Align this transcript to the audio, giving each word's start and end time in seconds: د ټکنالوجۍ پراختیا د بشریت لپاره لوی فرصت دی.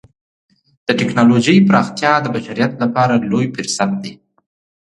د 0.87 0.89
ټکنالوجۍ 0.99 1.57
پراختیا 1.69 2.11
د 2.21 2.25
بشریت 2.35 2.71
لپاره 2.83 3.13
لوی 3.31 3.45
فرصت 3.55 3.91
دی. 4.03 4.13